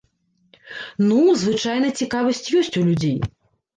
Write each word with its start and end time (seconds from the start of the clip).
Ну, 1.09 1.19
звычайна 1.43 1.93
цікавасць 2.03 2.43
ёсць 2.63 2.77
у 2.83 2.87
людзей. 2.89 3.17